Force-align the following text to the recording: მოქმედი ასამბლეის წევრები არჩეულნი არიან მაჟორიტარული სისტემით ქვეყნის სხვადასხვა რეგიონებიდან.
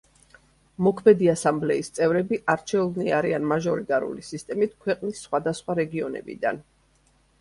მოქმედი 0.85 1.27
ასამბლეის 1.33 1.91
წევრები 1.97 2.39
არჩეულნი 2.55 3.13
არიან 3.19 3.45
მაჟორიტარული 3.51 4.27
სისტემით 4.31 4.75
ქვეყნის 4.87 5.21
სხვადასხვა 5.27 5.77
რეგიონებიდან. 5.85 6.65